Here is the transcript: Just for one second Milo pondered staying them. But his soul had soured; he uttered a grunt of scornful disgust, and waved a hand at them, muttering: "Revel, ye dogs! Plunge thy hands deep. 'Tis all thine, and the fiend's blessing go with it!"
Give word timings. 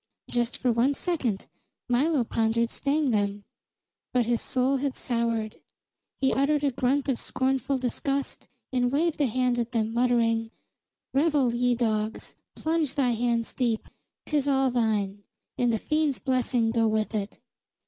Just 0.27 0.57
for 0.57 0.71
one 0.71 0.95
second 0.95 1.45
Milo 1.87 2.23
pondered 2.23 2.71
staying 2.71 3.11
them. 3.11 3.43
But 4.13 4.25
his 4.25 4.41
soul 4.41 4.77
had 4.77 4.95
soured; 4.95 5.61
he 6.19 6.33
uttered 6.33 6.63
a 6.63 6.71
grunt 6.71 7.07
of 7.07 7.19
scornful 7.21 7.77
disgust, 7.77 8.47
and 8.73 8.91
waved 8.91 9.21
a 9.21 9.27
hand 9.27 9.59
at 9.59 9.73
them, 9.73 9.93
muttering: 9.93 10.49
"Revel, 11.13 11.53
ye 11.53 11.75
dogs! 11.75 12.33
Plunge 12.55 12.95
thy 12.95 13.11
hands 13.11 13.53
deep. 13.53 13.87
'Tis 14.25 14.47
all 14.47 14.71
thine, 14.71 15.23
and 15.59 15.71
the 15.71 15.77
fiend's 15.77 16.17
blessing 16.17 16.71
go 16.71 16.87
with 16.87 17.13
it!" 17.13 17.39